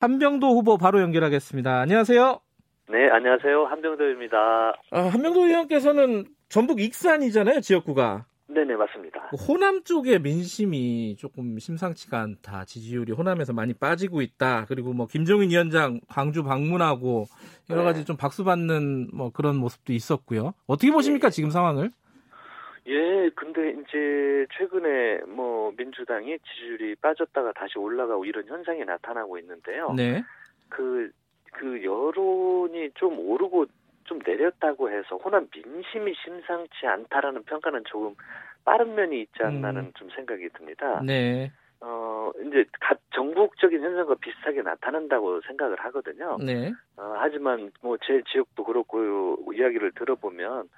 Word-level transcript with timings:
한병도 0.00 0.54
후보 0.56 0.78
바로 0.78 1.02
연결하겠습니다. 1.02 1.80
안녕하세요. 1.80 2.40
네, 2.88 3.10
안녕하세요. 3.10 3.66
한병도입니다. 3.66 4.36
아, 4.92 5.00
한병도 5.00 5.46
의원께서는 5.46 6.24
전북 6.48 6.80
익산이잖아요, 6.80 7.60
지역구가. 7.60 8.24
네네, 8.48 8.74
맞습니다. 8.76 9.30
호남 9.46 9.84
쪽의 9.84 10.22
민심이 10.22 11.16
조금 11.16 11.58
심상치가 11.58 12.18
않다. 12.20 12.64
지지율이 12.64 13.12
호남에서 13.12 13.52
많이 13.52 13.74
빠지고 13.74 14.22
있다. 14.22 14.64
그리고 14.66 14.92
뭐 14.92 15.06
김종인 15.06 15.50
위원장 15.50 16.00
광주 16.08 16.42
방문하고 16.42 17.26
여러 17.68 17.84
가지 17.84 18.00
네. 18.00 18.04
좀 18.06 18.16
박수받는 18.16 19.10
뭐 19.12 19.30
그런 19.30 19.56
모습도 19.56 19.92
있었고요. 19.92 20.54
어떻게 20.66 20.90
보십니까, 20.90 21.28
네. 21.28 21.34
지금 21.34 21.50
상황을? 21.50 21.92
예, 22.90 23.30
근데 23.36 23.70
이제 23.70 24.46
최근에 24.58 25.20
뭐 25.28 25.72
민주당이 25.76 26.38
지지율이 26.40 26.96
빠졌다가 26.96 27.52
다시 27.52 27.78
올라가고 27.78 28.24
이런 28.24 28.46
현상이 28.46 28.84
나타나고 28.84 29.38
있는데요. 29.38 29.92
네. 29.92 30.24
그, 30.68 31.10
그 31.52 31.84
여론이 31.84 32.90
좀 32.94 33.18
오르고 33.18 33.66
좀 34.04 34.18
내렸다고 34.26 34.90
해서 34.90 35.16
호남 35.16 35.48
민심이 35.54 36.14
심상치 36.24 36.86
않다라는 36.86 37.44
평가는 37.44 37.84
조금 37.84 38.16
빠른 38.64 38.96
면이 38.96 39.20
있지 39.22 39.42
않나는 39.42 39.82
음. 39.82 39.92
좀 39.94 40.10
생각이 40.10 40.48
듭니다. 40.50 41.00
네. 41.04 41.52
어, 41.80 42.32
이제 42.44 42.64
각 42.80 42.98
전국적인 43.14 43.80
현상과 43.82 44.16
비슷하게 44.16 44.62
나타난다고 44.62 45.40
생각을 45.42 45.78
하거든요. 45.80 46.38
네. 46.44 46.72
어, 46.96 47.14
하지만 47.18 47.70
뭐 47.82 47.96
제 47.98 48.20
지역도 48.32 48.64
그렇고 48.64 49.36
이야기를 49.54 49.92
들어보면 49.92 50.68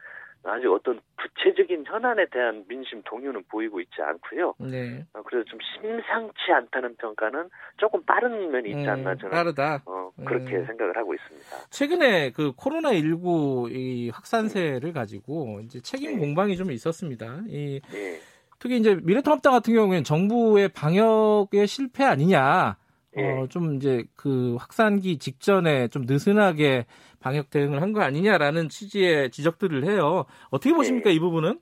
아직 0.45 0.67
어떤 0.69 1.01
구체적인 1.17 1.85
현안에 1.87 2.27
대한 2.31 2.65
민심 2.69 3.03
동요는 3.05 3.45
보이고 3.49 3.81
있지 3.81 3.95
않고요. 4.01 4.55
네. 4.59 5.05
어, 5.13 5.23
그래서 5.23 5.45
좀 5.49 5.59
심상치 5.61 6.53
않다는 6.53 6.97
평가는 6.97 7.49
조금 7.77 8.03
빠른 8.05 8.51
면이 8.51 8.71
있지 8.71 8.89
않나 8.89 9.13
음, 9.13 9.19
저는 9.19 9.31
빠르다. 9.31 9.83
어, 9.87 10.11
그렇게 10.25 10.57
음. 10.57 10.67
생각을 10.67 10.97
하고 10.97 11.15
있습니다. 11.15 11.47
최근에 11.71 12.31
그 12.33 12.53
코로나 12.57 12.91
19이 12.91 14.13
확산세를 14.13 14.93
가지고 14.93 15.61
이제 15.63 15.81
책임 15.81 16.15
네. 16.15 16.19
공방이 16.19 16.57
좀 16.57 16.71
있었습니다. 16.73 17.43
이 17.47 17.81
네. 17.93 18.19
특히 18.59 18.79
이제 18.79 18.97
미래통합당 19.03 19.53
같은 19.53 19.75
경우에는 19.75 20.05
정부의 20.05 20.69
방역의 20.69 21.67
실패 21.67 22.05
아니냐. 22.05 22.77
예. 23.17 23.23
어, 23.23 23.47
좀 23.49 23.75
이제 23.75 24.05
그 24.17 24.57
확산기 24.59 25.19
직전에 25.19 25.89
좀 25.89 26.05
느슨하게 26.07 26.87
방역 27.23 27.51
대응을 27.51 27.81
한 27.81 27.93
거 27.93 28.01
아니냐라는 28.03 28.69
취지의 28.69 29.31
지적들을 29.31 29.85
해요. 29.85 30.25
어떻게 30.51 30.75
보십니까, 30.75 31.11
예. 31.11 31.15
이 31.15 31.19
부분은? 31.21 31.59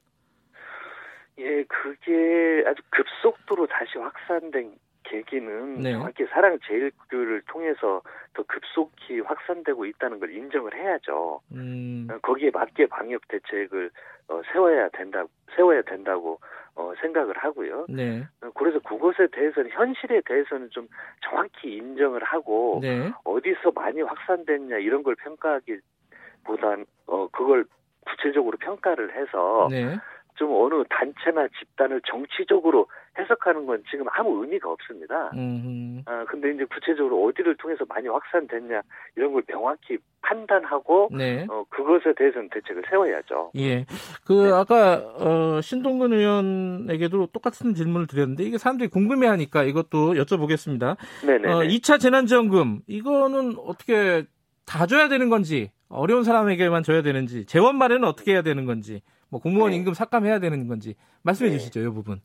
예, 1.38 1.64
그게 1.64 2.64
아주 2.66 2.82
급속도로 2.90 3.66
다시 3.66 3.98
확산된 3.98 4.74
계기는 5.10 5.80
네. 5.80 5.92
정확히 5.92 6.24
사랑 6.26 6.58
제일교를 6.66 7.42
통해서 7.42 8.00
더 8.34 8.42
급속히 8.44 9.20
확산되고 9.20 9.84
있다는 9.84 10.20
걸 10.20 10.32
인정을 10.32 10.74
해야죠. 10.74 11.40
음. 11.52 12.08
어, 12.10 12.18
거기에 12.22 12.50
맞게 12.52 12.86
방역 12.86 13.26
대책을 13.28 13.90
어, 14.28 14.40
세워야 14.52 14.88
된다, 14.90 15.24
세워야 15.56 15.82
된다고 15.82 16.38
어, 16.76 16.92
생각을 17.00 17.36
하고요. 17.36 17.86
네. 17.88 18.22
어, 18.42 18.50
그래서 18.54 18.78
그것에 18.78 19.26
대해서는 19.32 19.70
현실에 19.70 20.22
대해서는 20.24 20.70
좀 20.70 20.86
정확히 21.28 21.74
인정을 21.76 22.22
하고 22.22 22.78
네. 22.80 23.10
어디서 23.24 23.72
많이 23.74 24.00
확산됐냐 24.02 24.78
이런 24.78 25.02
걸 25.02 25.16
평가하기보단 25.16 26.86
어 27.06 27.28
그걸 27.28 27.64
구체적으로 28.06 28.56
평가를 28.58 29.14
해서 29.16 29.68
네. 29.70 29.98
좀 30.40 30.50
어느 30.54 30.82
단체나 30.88 31.48
집단을 31.58 32.00
정치적으로 32.06 32.86
해석하는 33.18 33.66
건 33.66 33.82
지금 33.90 34.06
아무 34.10 34.42
의미가 34.42 34.70
없습니다. 34.70 35.30
음. 35.34 36.02
아, 36.06 36.24
근데 36.24 36.54
이제 36.54 36.64
구체적으로 36.64 37.22
어디를 37.26 37.56
통해서 37.58 37.84
많이 37.86 38.08
확산됐냐 38.08 38.80
이런 39.16 39.34
걸 39.34 39.42
명확히 39.42 39.98
판단하고 40.22 41.10
네. 41.12 41.46
어, 41.50 41.64
그것에 41.68 42.14
대해서는 42.16 42.48
대책을 42.48 42.84
세워야죠. 42.88 43.52
예. 43.56 43.84
그 44.26 44.32
네. 44.32 44.50
아까 44.50 44.94
어, 45.18 45.60
신동근 45.60 46.14
의원에게도 46.14 47.26
똑같은 47.34 47.74
질문을 47.74 48.06
드렸는데 48.06 48.42
이게 48.42 48.56
사람들이 48.56 48.88
궁금해하니까 48.88 49.64
이것도 49.64 50.14
여쭤보겠습니다. 50.14 50.96
네네. 51.26 51.52
어, 51.52 51.58
2차 51.64 52.00
재난지원금 52.00 52.80
이거는 52.86 53.56
어떻게 53.58 54.24
다 54.64 54.86
줘야 54.86 55.08
되는 55.08 55.28
건지 55.28 55.70
어려운 55.90 56.24
사람에게만 56.24 56.82
줘야 56.82 57.02
되는지 57.02 57.44
재원 57.44 57.76
마련은 57.76 58.08
어떻게 58.08 58.32
해야 58.32 58.40
되는 58.40 58.64
건지 58.64 59.02
뭐 59.30 59.40
공무원 59.40 59.70
네. 59.70 59.76
임금 59.76 59.94
삭감해야 59.94 60.40
되는 60.40 60.66
건지 60.68 60.96
말씀해 61.22 61.50
네. 61.50 61.58
주시죠, 61.58 61.80
이 61.80 61.88
부분. 61.88 62.20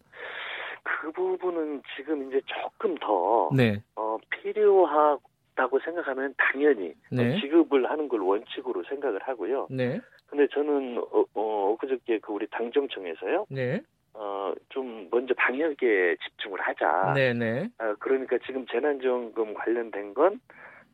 그 0.83 1.11
부분은 1.11 1.81
지금 1.95 2.27
이제 2.27 2.41
조금 2.45 2.95
더 2.95 3.49
네. 3.55 3.81
어, 3.95 4.17
필요하다고 4.29 5.79
생각하면 5.83 6.33
당연히 6.38 6.93
네. 7.11 7.39
지급을 7.39 7.89
하는 7.89 8.07
걸 8.07 8.21
원칙으로 8.21 8.83
생각을 8.89 9.19
하고요. 9.23 9.67
네. 9.69 10.01
근데 10.27 10.47
저는 10.47 10.97
어, 10.97 11.25
어 11.35 11.77
그저께 11.79 12.19
그 12.19 12.33
우리 12.33 12.47
당정청에서요. 12.47 13.45
네. 13.49 13.81
어, 14.13 14.53
좀 14.69 15.07
먼저 15.11 15.33
방역에 15.35 16.16
집중을 16.23 16.59
하자. 16.61 17.13
네네. 17.13 17.33
네. 17.33 17.69
어, 17.79 17.95
그러니까 17.99 18.37
지금 18.45 18.66
재난지원금 18.66 19.53
관련된 19.53 20.13
건 20.13 20.39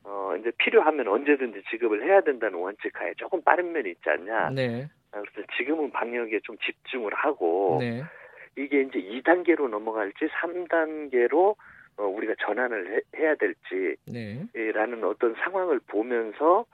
어, 0.03 0.33
이제 0.39 0.51
필요하면 0.57 1.07
언제든지 1.07 1.61
지급을 1.69 2.03
해야 2.03 2.21
된다는 2.21 2.59
원칙하에 2.59 3.13
조금 3.17 3.41
빠른 3.43 3.71
면이 3.71 3.91
있지 3.91 4.09
않냐. 4.09 4.49
네. 4.49 4.89
어, 5.13 5.21
그래서 5.31 5.47
지금은 5.57 5.91
방역에 5.91 6.39
좀 6.43 6.57
집중을 6.59 7.13
하고 7.13 7.77
네. 7.79 8.03
이게 8.57 8.81
이제 8.81 8.99
2단계로 8.99 9.69
넘어갈지 9.69 10.27
3단계로 10.41 11.55
어, 11.97 12.03
우리가 12.03 12.33
전환을 12.45 13.03
해, 13.15 13.25
야 13.25 13.35
될지라는 13.35 15.01
네. 15.01 15.05
어떤 15.05 15.35
상황을 15.43 15.79
보면서 15.87 16.65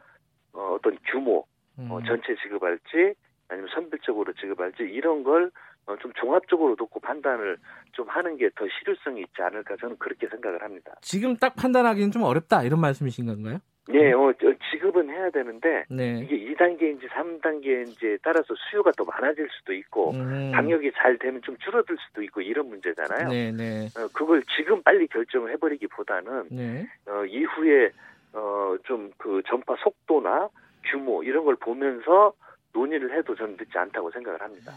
어, 0.53 0.75
어떤 0.75 0.97
규모, 1.11 1.39
어, 1.39 1.45
음. 1.79 1.91
어, 1.91 2.01
전체 2.03 2.35
지급할지 2.41 3.13
아니면 3.49 3.69
선별적으로 3.73 4.33
지급할지 4.33 4.83
이런 4.83 5.23
걸 5.23 5.51
어, 5.85 5.95
좀 5.97 6.11
종합적으로 6.13 6.75
놓고 6.77 6.99
판단을 6.99 7.57
좀 7.93 8.07
하는 8.09 8.37
게 8.37 8.49
더 8.55 8.65
실효성이 8.67 9.21
있지 9.21 9.41
않을까 9.41 9.75
저는 9.77 9.97
그렇게 9.97 10.27
생각을 10.27 10.61
합니다. 10.61 10.93
지금 11.01 11.37
딱 11.37 11.55
판단하기는 11.55 12.11
좀 12.11 12.23
어렵다 12.23 12.63
이런 12.63 12.81
말씀이신 12.81 13.25
건가요? 13.27 13.59
네, 13.89 14.11
어, 14.13 14.33
지급은 14.71 15.09
해야 15.09 15.29
되는데 15.29 15.85
네. 15.89 16.19
이게 16.23 16.53
2단계인지 16.53 17.07
3단계인지에 17.09 18.19
따라서 18.23 18.53
수요가 18.69 18.91
더 18.91 19.03
많아질 19.05 19.47
수도 19.51 19.73
있고 19.73 20.11
음. 20.11 20.51
방역이 20.53 20.91
잘 20.95 21.17
되면 21.17 21.41
좀 21.41 21.55
줄어들 21.57 21.97
수도 22.07 22.21
있고 22.23 22.41
이런 22.41 22.69
문제잖아요. 22.69 23.29
네, 23.29 23.51
네. 23.51 23.87
어, 23.97 24.07
그걸 24.13 24.43
지금 24.57 24.81
빨리 24.83 25.07
결정을 25.07 25.51
해버리기보다는 25.53 26.47
네. 26.51 26.87
어, 27.07 27.25
이후에 27.25 27.91
어, 28.33 28.75
좀 28.83 29.11
그 29.17 29.41
전파 29.47 29.75
속도나 29.83 30.49
규모 30.85 31.21
이런 31.23 31.43
걸 31.43 31.55
보면서 31.55 32.33
논의를 32.73 33.17
해도 33.17 33.35
저는 33.35 33.57
늦지 33.59 33.77
않다고 33.77 34.09
생각을 34.11 34.41
합니다. 34.41 34.71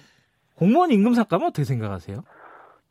공무원 0.57 0.91
임금 0.91 1.15
삭감은 1.15 1.47
어떻게 1.47 1.65
생각하세요? 1.65 2.23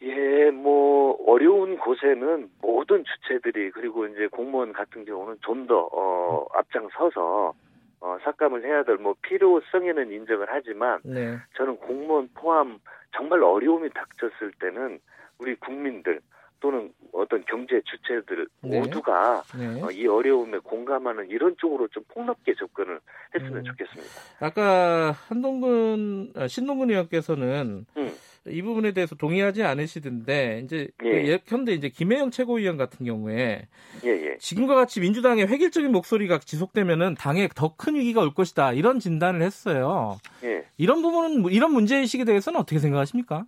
예, 0.01 0.49
뭐 0.51 1.17
어려운 1.27 1.77
곳에는 1.77 2.49
모든 2.61 3.03
주체들이 3.03 3.71
그리고 3.71 4.07
이제 4.07 4.27
공무원 4.27 4.71
같은 4.71 5.03
경우는 5.05 5.37
좀더 5.41 5.89
어, 5.91 6.47
앞장서서 6.53 7.53
어, 8.01 8.17
삭감을 8.23 8.63
해야 8.63 8.83
될 8.83 8.97
뭐 8.97 9.15
필요성에는 9.21 10.11
인정을 10.11 10.47
하지만 10.49 10.99
네. 11.03 11.37
저는 11.55 11.77
공무원 11.77 12.29
포함 12.33 12.79
정말 13.15 13.43
어려움이 13.43 13.89
닥쳤을 13.89 14.53
때는 14.59 14.99
우리 15.37 15.55
국민들 15.55 16.21
또는 16.59 16.91
어떤 17.13 17.43
경제 17.45 17.81
주체들 17.81 18.47
네. 18.61 18.79
모두가 18.79 19.43
네. 19.57 19.81
어, 19.81 19.91
이 19.91 20.07
어려움에 20.07 20.57
공감하는 20.59 21.29
이런 21.29 21.55
쪽으로 21.57 21.87
좀 21.89 22.03
폭넓게 22.09 22.55
접근을 22.55 22.99
했으면 23.35 23.57
음. 23.57 23.63
좋겠습니다. 23.63 24.13
아까 24.39 25.11
한동근 25.27 26.33
아, 26.35 26.47
신동근 26.47 26.89
의원께서는 26.91 27.85
음. 27.97 28.11
이 28.47 28.61
부분에 28.61 28.93
대해서 28.93 29.15
동의하지 29.15 29.63
않으시던데 29.63 30.61
이제 30.63 30.87
예. 31.03 31.27
예컨대 31.27 31.73
이제 31.73 31.89
김혜영 31.89 32.31
최고위원 32.31 32.77
같은 32.77 33.05
경우에 33.05 33.67
예, 34.05 34.09
예. 34.09 34.37
지금과 34.37 34.75
같이 34.75 35.01
민주당의 35.01 35.47
획일적인 35.47 35.91
목소리가 35.91 36.39
지속되면은 36.39 37.15
당에 37.15 37.49
더 37.53 37.75
큰 37.77 37.95
위기가 37.95 38.21
올 38.21 38.33
것이다 38.33 38.73
이런 38.73 38.99
진단을 38.99 39.41
했어요. 39.41 40.17
예. 40.43 40.65
이런 40.77 41.01
부분은 41.01 41.41
뭐 41.41 41.51
이런 41.51 41.71
문제 41.71 41.97
의식에 41.97 42.25
대해서는 42.25 42.59
어떻게 42.59 42.79
생각하십니까? 42.79 43.45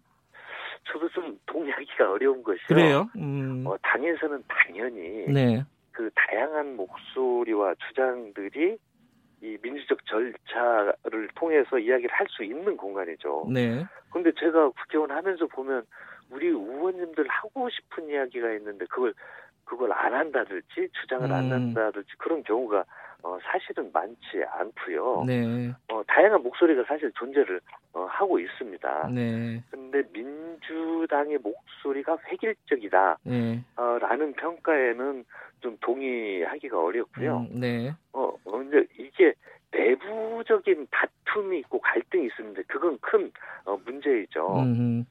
저도 0.91 1.09
좀 1.09 1.39
동의하기가 1.45 2.11
어려운 2.11 2.43
것이요. 2.43 2.67
그래요? 2.67 3.09
음. 3.15 3.63
어, 3.65 3.75
당에서는 3.81 4.43
당연히 4.47 5.25
네. 5.31 5.63
그 5.91 6.09
다양한 6.15 6.75
목소리와 6.75 7.75
주장들이 7.87 8.77
이 9.43 9.57
민주적 9.61 10.05
절차를 10.05 11.29
통해서 11.35 11.79
이야기를 11.79 12.09
할 12.11 12.27
수 12.29 12.43
있는 12.43 12.77
공간이죠. 12.77 13.47
네. 13.51 13.85
근데 14.11 14.31
제가 14.39 14.69
국회의원 14.69 15.11
하면서 15.11 15.47
보면 15.47 15.83
우리 16.29 16.47
의원님들 16.47 17.27
하고 17.27 17.69
싶은 17.69 18.09
이야기가 18.09 18.53
있는데 18.53 18.85
그걸 18.85 19.13
그걸 19.65 19.91
안 19.93 20.13
한다든지 20.13 20.89
주장을 21.01 21.25
음. 21.25 21.31
안 21.31 21.51
한다든지 21.51 22.09
그런 22.17 22.43
경우가 22.43 22.83
어, 23.23 23.37
사실은 23.43 23.91
많지 23.93 24.43
않고요. 24.51 25.23
네. 25.25 25.71
어, 25.91 26.01
다양한 26.07 26.41
목소리가 26.43 26.83
사실 26.87 27.11
존재를 27.13 27.59
어, 27.93 28.05
하고 28.09 28.39
있습니다. 28.39 29.09
네. 29.13 29.63
근데 29.69 30.03
민주당의 30.11 31.37
목소리가 31.39 32.17
획일적이다. 32.31 33.17
네. 33.23 33.63
어, 33.75 33.97
라는 33.99 34.33
평가에는 34.33 35.25
좀 35.61 35.77
동의하기가 35.81 36.81
어렵고요. 36.81 37.47
음, 37.51 37.59
네. 37.59 37.93
어, 38.13 38.33
근데 38.43 38.83
이게 38.97 39.33
내부적인 39.71 40.87
다툼이 40.91 41.59
있고 41.59 41.79
갈등이 41.79 42.25
있습니다. 42.25 42.61
그건 42.67 42.97
큰 43.01 43.31
어, 43.65 43.77
문제이죠. 43.85 44.45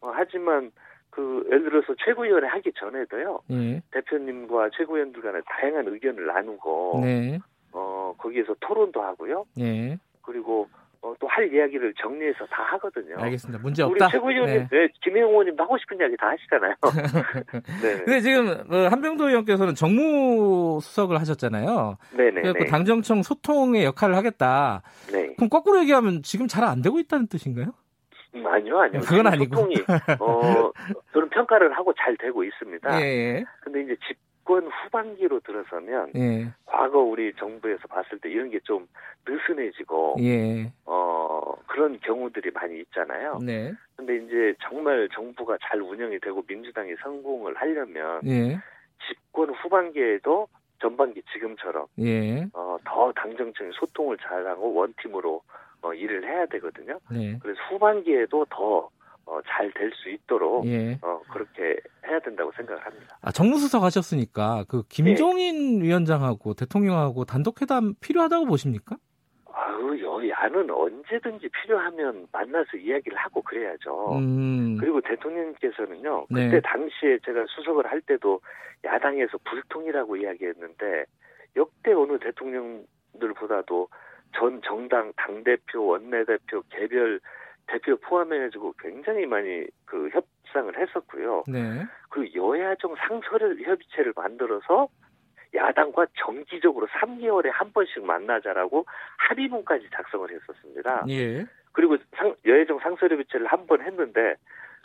어, 0.01 0.13
하지만 0.13 0.73
그 1.11 1.45
예를 1.47 1.65
들어서 1.65 1.95
최고위원회 2.05 2.49
하기 2.49 2.73
전에도요. 2.75 3.41
네. 3.49 3.83
대표님과 3.91 4.71
최고위원들 4.77 5.23
간에 5.23 5.41
다양한 5.47 5.87
의견을 5.89 6.27
나누고 6.27 7.01
네. 7.05 7.39
어 8.21 8.23
거기에서 8.23 8.55
토론도 8.61 9.01
하고요. 9.03 9.47
네. 9.57 9.99
그리고 10.23 10.69
어, 11.03 11.15
또 11.19 11.27
할 11.29 11.51
이야기를 11.53 11.95
정리해서 11.95 12.45
다 12.47 12.63
하거든요. 12.73 13.17
알겠습니다. 13.17 13.63
문제 13.63 13.83
없다. 13.83 14.07
우리 14.07 14.13
최고위원님, 14.13 14.57
네. 14.57 14.69
네, 14.71 14.89
김영호 15.03 15.31
의원님도 15.31 15.63
하고 15.63 15.79
싶은 15.79 15.99
이야기 15.99 16.15
다 16.19 16.29
하시잖아요. 16.29 16.75
네. 17.83 18.05
근데 18.05 18.21
지금 18.21 18.49
어, 18.71 18.89
한병도 18.91 19.29
의원께서는 19.29 19.75
정무수석을 19.75 21.19
하셨잖아요. 21.21 21.97
네네. 22.17 22.43
그래서 22.43 22.71
당정청 22.71 23.23
소통의 23.23 23.85
역할을 23.85 24.15
하겠다. 24.17 24.83
네. 25.11 25.35
그럼 25.37 25.49
거꾸로 25.49 25.81
얘기하면 25.81 26.23
지금 26.23 26.47
잘 26.49 26.65
안 26.65 26.83
되고 26.83 26.99
있다는 26.99 27.27
뜻인가요? 27.29 27.73
음, 28.35 28.47
아니요, 28.47 28.79
아니요. 28.81 29.01
그건 29.01 29.27
아니고. 29.27 29.57
소통이, 29.57 29.75
어, 30.21 30.71
그런 31.13 31.31
평가를 31.31 31.73
하고 31.73 31.95
잘 31.95 32.17
되고 32.19 32.45
있습니다. 32.45 33.01
예, 33.01 33.07
예. 33.07 33.45
근데 33.63 33.83
이제 33.83 33.97
집 34.07 34.19
권 34.45 34.67
후반기로 34.67 35.41
들어서면, 35.41 36.13
예. 36.17 36.49
과거 36.67 36.99
우리 37.01 37.33
정부에서 37.35 37.87
봤을 37.89 38.19
때 38.19 38.31
이런 38.31 38.51
게 38.51 38.59
좀 38.65 38.87
느슨해지고, 39.27 40.17
예. 40.21 40.73
어, 40.87 41.55
그런 41.67 41.99
경우들이 42.01 42.51
많이 42.53 42.81
있잖아요. 42.81 43.39
네. 43.45 43.73
근데 43.97 44.17
이제 44.17 44.55
정말 44.63 45.09
정부가 45.13 45.59
잘 45.63 45.81
운영이 45.81 46.19
되고 46.21 46.43
민주당이 46.47 46.95
성공을 47.03 47.55
하려면, 47.57 48.21
예. 48.27 48.59
집권 49.09 49.51
후반기에도 49.51 50.49
전반기 50.81 51.23
지금처럼, 51.33 51.87
예. 52.01 52.47
어, 52.55 52.77
더 52.85 53.13
당정청이 53.13 53.71
소통을 53.75 54.17
잘하고 54.19 54.75
원팀으로 54.75 55.43
어, 55.83 55.95
일을 55.95 56.25
해야 56.25 56.45
되거든요. 56.47 56.99
네. 57.11 57.39
그래서 57.43 57.59
후반기에도 57.71 58.47
더 58.51 58.89
어, 59.27 59.41
잘 59.47 59.71
될 59.73 59.91
수 59.95 60.09
있도록 60.11 60.67
예. 60.67 60.99
어, 61.03 61.21
그렇게 61.33 61.79
해야 62.07 62.19
된다고 62.21 62.51
생각을 62.57 62.85
합니다. 62.85 63.19
아, 63.23 63.31
정무수석 63.31 63.83
하셨으니까 63.83 64.65
그 64.69 64.83
김종인 64.89 65.79
네. 65.79 65.87
위원장하고 65.87 66.55
대통령하고 66.55 67.25
단독 67.25 67.61
회담 67.63 67.95
필요하다고 68.01 68.47
보십니까? 68.47 68.97
아유, 69.53 70.01
여야는 70.03 70.71
언제든지 70.71 71.49
필요하면 71.49 72.27
만나서 72.33 72.77
이야기를 72.77 73.17
하고 73.19 73.43
그래야죠. 73.43 74.19
음. 74.19 74.77
그리고 74.79 75.01
대통령께서는요, 75.01 76.27
그때 76.29 76.49
네. 76.49 76.61
당시에 76.61 77.19
제가 77.25 77.45
수석을 77.49 77.87
할 77.87 78.01
때도 78.01 78.41
야당에서 78.85 79.39
불통이라고 79.45 80.17
이야기했는데 80.17 81.05
역대 81.57 81.93
어느 81.93 82.19
대통령들보다도 82.19 83.89
전 84.37 84.63
정당 84.65 85.13
당대표, 85.17 85.85
원내대표, 85.87 86.63
개별 86.71 87.21
대표 87.71 87.97
포함해가지고 87.97 88.75
굉장히 88.79 89.27
많이 89.27 89.65
그 89.85 90.09
협상을 90.11 90.77
했었고요. 90.77 91.45
네. 91.47 91.87
그리고 92.09 92.53
여야정 92.55 92.97
상설 92.97 93.57
협의체를 93.63 94.13
만들어서 94.17 94.89
야당과 95.55 96.07
정기적으로 96.17 96.87
3개월에 96.89 97.51
한 97.53 97.73
번씩 97.73 98.05
만나자라고 98.05 98.87
합의문까지 99.19 99.89
작성을 99.95 100.29
했었습니다. 100.31 101.05
예. 101.09 101.47
그리고 101.73 101.97
상, 102.17 102.35
여야정 102.45 102.79
상설협의체를 102.81 103.47
한 103.47 103.67
번 103.67 103.83
했는데 103.83 104.35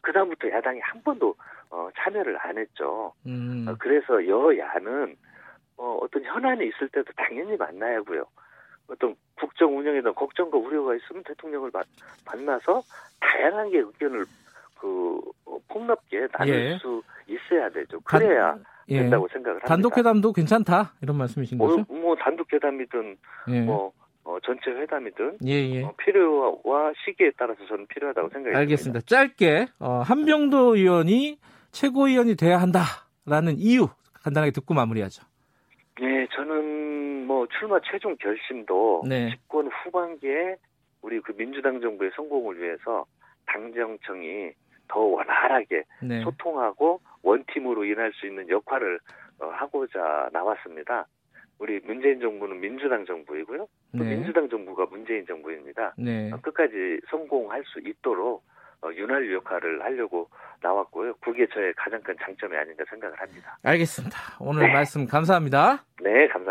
그 0.02 0.12
다음부터 0.12 0.50
야당이 0.52 0.80
한 0.82 1.02
번도 1.02 1.36
어, 1.72 1.90
참여를 1.98 2.38
안 2.40 2.58
했죠. 2.60 3.14
음. 3.26 3.66
어, 3.68 3.76
그래서 3.80 4.28
여야는 4.28 5.16
어, 5.78 5.98
어떤 6.02 6.24
현안이 6.24 6.68
있을 6.68 6.90
때도 6.90 7.12
당연히 7.18 7.58
만나야 7.58 7.98
하고요. 7.98 8.26
어떤 8.88 9.16
국정 9.40 9.78
운영에 9.78 10.02
대한 10.02 10.14
걱정과 10.16 10.58
우려가 10.58 10.96
있으면 10.96 11.24
대통령을 11.24 11.72
만나서 12.26 12.82
다양한 13.20 13.72
게 13.72 13.80
의견을 13.80 14.26
그 14.80 15.20
어, 15.46 15.58
폭넓게 15.68 16.28
나눌 16.32 16.54
예. 16.54 16.78
수 16.78 17.02
있어야 17.28 17.70
되죠. 17.70 18.00
그래야 18.02 18.52
단, 18.52 18.64
예. 18.90 19.00
된다고 19.00 19.28
생각을 19.30 19.56
합니다. 19.56 19.68
단독 19.68 19.98
회담도 19.98 20.34
괜찮다 20.34 20.94
이런 21.02 21.18
말씀이신 21.18 21.58
뭐, 21.58 21.70
거죠? 21.70 21.94
뭐 21.94 22.16
단독 22.16 22.52
회담이든 22.52 23.18
예. 23.50 23.62
뭐 23.62 23.92
어, 24.24 24.38
전체 24.44 24.72
회담이든 24.72 25.38
예, 25.46 25.52
예. 25.52 25.84
어, 25.84 25.94
필요와 25.98 26.94
시기에 27.06 27.32
따라서 27.38 27.66
저는 27.68 27.88
필요하다고 27.88 28.30
생각합니다. 28.30 28.60
알겠습니다. 28.60 29.02
짧게 29.02 29.68
어, 29.80 30.02
한병도 30.04 30.76
의원이 30.76 31.40
최고위원이 31.72 32.36
돼야 32.36 32.60
한다라는 32.60 33.58
이유 33.58 33.88
간단하게 34.24 34.52
듣고 34.52 34.74
마무리하죠. 34.74 35.24
네, 36.02 36.28
저는 36.36 36.85
뭐 37.46 37.48
출마 37.60 37.80
최종 37.80 38.16
결심도 38.18 39.04
네. 39.08 39.30
집권 39.30 39.68
후반기에 39.68 40.56
우리 41.04 41.20
그 41.22 41.32
민주당 41.34 41.80
정부의 41.80 42.10
성공을 42.16 42.60
위해서 42.60 43.06
당정청이 43.46 44.52
더 44.88 45.00
원활하게 45.00 45.84
네. 46.02 46.22
소통하고 46.24 47.02
원팀으로 47.22 47.86
일할 47.86 48.12
수 48.14 48.26
있는 48.26 48.50
역할을 48.50 49.00
어, 49.40 49.48
하고자 49.48 50.30
나왔습니다. 50.34 51.06
우리 51.60 51.80
문재인 51.82 52.20
정부는 52.20 52.60
민주당 52.60 53.06
정부이고요. 53.06 53.68
또 53.98 54.04
네. 54.04 54.16
민주당 54.16 54.50
정부가 54.50 54.88
문재인 54.90 55.26
정부입니다. 55.28 55.94
네. 55.98 56.32
어, 56.32 56.38
끝까지 56.42 57.00
성공할 57.10 57.64
수 57.66 57.80
있도록 57.80 58.44
어, 58.82 58.90
윤활유 58.92 59.34
역할을 59.36 59.84
하려고 59.84 60.30
나왔고요. 60.62 61.14
그게 61.22 61.48
저의 61.54 61.74
가장 61.76 62.02
큰 62.02 62.16
장점이 62.24 62.56
아닌가 62.56 62.84
생각을 62.90 63.20
합니다. 63.20 63.58
알겠습니다. 63.64 64.18
오늘 64.40 64.68
네. 64.68 64.74
말씀 64.74 65.06
감사합니다. 65.06 65.84
네, 66.02 66.28
감사합니다. 66.28 66.45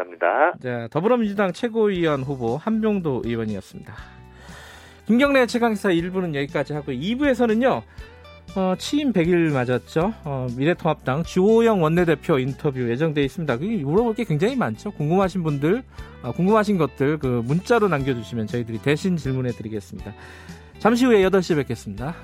자, 0.63 0.89
더불어민주당 0.91 1.53
최고위원 1.53 2.23
후보 2.23 2.57
한병도 2.57 3.23
의원이었습니다. 3.25 3.95
김경래 5.07 5.47
최강사 5.47 5.91
1부는 5.91 6.35
여기까지 6.35 6.73
하고 6.73 6.93
2부에서는요. 6.93 7.83
어, 8.57 8.75
취임 8.79 9.13
100일 9.13 9.53
맞았죠. 9.53 10.15
어, 10.25 10.47
미래통합당 10.57 11.25
주호영 11.25 11.83
원내대표 11.83 12.39
인터뷰 12.39 12.89
예정돼 12.89 13.25
있습니다. 13.25 13.59
그 13.59 13.65
물어볼 13.65 14.15
게 14.15 14.25
굉장히 14.25 14.55
많죠. 14.55 14.93
궁금하신 14.93 15.43
분들, 15.43 15.83
어, 16.23 16.33
궁금하신 16.33 16.79
것들 16.79 17.19
그 17.19 17.43
문자로 17.45 17.89
남겨주시면 17.89 18.47
저희들이 18.47 18.79
대신 18.79 19.17
질문해 19.17 19.53
드리겠습니다. 19.53 20.13
잠시 20.79 21.05
후에 21.05 21.23
8시에 21.29 21.57
뵙겠습니다. 21.57 22.15